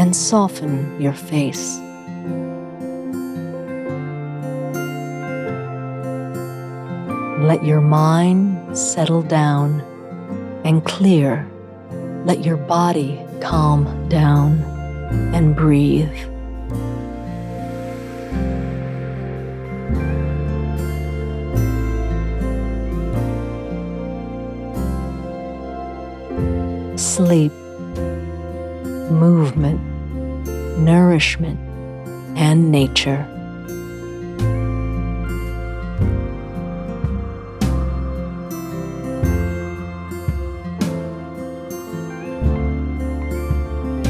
and 0.00 0.16
soften 0.16 0.98
your 0.98 1.12
face. 1.12 1.76
Let 7.46 7.62
your 7.62 7.82
mind 7.82 8.78
settle 8.78 9.20
down 9.20 9.82
and 10.64 10.82
clear. 10.86 11.46
Let 12.24 12.42
your 12.42 12.56
body 12.56 13.20
calm 13.42 14.08
down 14.08 14.62
and 15.34 15.54
breathe. 15.54 16.08
Sleep, 26.98 27.52
movement, 29.10 29.89
nourishment, 30.80 31.58
and 32.36 32.70
nature. 32.70 33.26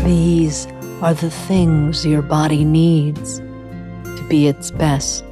These 0.05 0.67
are 1.02 1.14
the 1.14 1.31
things 1.31 2.06
your 2.06 2.22
body 2.22 2.64
needs 2.64 3.38
to 3.38 4.26
be 4.28 4.49
its 4.49 4.70
best. 4.70 5.25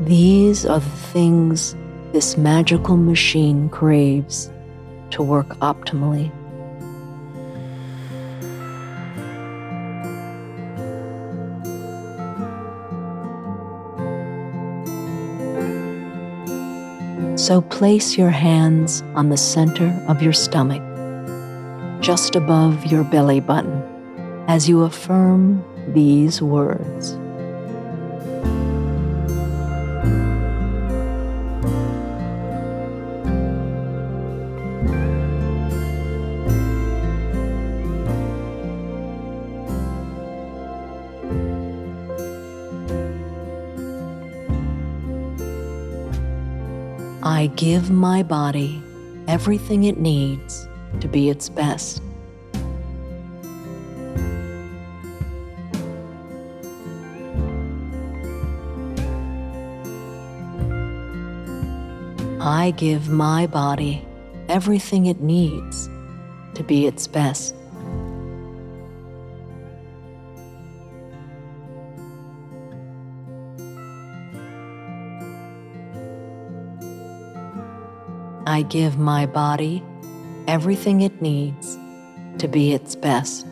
These 0.00 0.66
are 0.66 0.80
the 0.80 0.96
things 1.12 1.74
this 2.12 2.36
magical 2.36 2.96
machine 2.96 3.68
craves 3.68 4.50
to 5.10 5.22
work 5.22 5.48
optimally. 5.60 6.30
So 17.46 17.60
place 17.60 18.18
your 18.18 18.30
hands 18.30 19.02
on 19.14 19.28
the 19.28 19.36
center 19.36 19.86
of 20.08 20.20
your 20.20 20.32
stomach, 20.32 20.82
just 22.02 22.34
above 22.34 22.86
your 22.86 23.04
belly 23.04 23.38
button, 23.38 23.84
as 24.48 24.68
you 24.68 24.82
affirm 24.82 25.64
these 25.94 26.42
words. 26.42 27.16
I 47.36 47.48
give 47.48 47.90
my 47.90 48.22
body 48.22 48.82
everything 49.28 49.84
it 49.84 49.98
needs 49.98 50.66
to 51.00 51.06
be 51.06 51.28
its 51.28 51.50
best. 51.50 52.00
I 62.40 62.72
give 62.78 63.10
my 63.10 63.46
body 63.46 64.02
everything 64.48 65.04
it 65.04 65.20
needs 65.20 65.90
to 66.54 66.62
be 66.62 66.86
its 66.86 67.06
best. 67.06 67.55
I 78.56 78.62
give 78.62 78.96
my 78.96 79.26
body 79.26 79.82
everything 80.48 81.02
it 81.02 81.20
needs 81.20 81.76
to 82.38 82.48
be 82.48 82.72
its 82.72 82.96
best. 82.96 83.46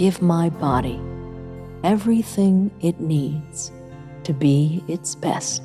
Give 0.00 0.22
my 0.22 0.48
body 0.48 0.98
everything 1.84 2.70
it 2.80 2.98
needs 3.00 3.70
to 4.24 4.32
be 4.32 4.82
its 4.88 5.14
best. 5.14 5.60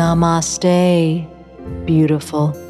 Namaste, 0.00 1.28
beautiful. 1.84 2.69